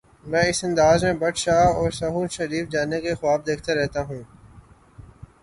میں 0.23 0.43
اس 0.43 0.63
انداز 0.63 1.03
میں 1.03 1.13
بھٹ 1.13 1.37
شاہ 1.37 1.65
اور 1.73 1.91
سہون 1.91 2.27
شریف 2.27 2.69
جانے 2.69 3.01
کے 3.01 3.13
خواب 3.15 3.45
دیکھتا 3.45 3.75
رہتا 3.75 4.01
ہوں۔ 4.01 4.23